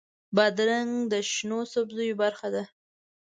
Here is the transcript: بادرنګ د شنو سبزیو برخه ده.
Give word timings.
بادرنګ 0.35 0.91
د 1.11 1.13
شنو 1.31 1.59
سبزیو 1.73 2.19
برخه 2.23 2.47
ده. 2.53 2.63